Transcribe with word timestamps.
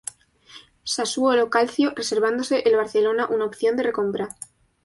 Sassuolo 0.83 1.47
Calcio, 1.51 1.91
reservándose 1.95 2.63
el 2.67 2.75
Barcelona 2.75 3.27
una 3.27 3.45
opción 3.45 3.77
de 3.77 3.83
recompra. 3.83 4.29